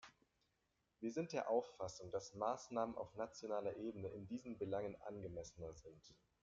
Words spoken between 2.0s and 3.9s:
dass Maßnahmen auf nationaler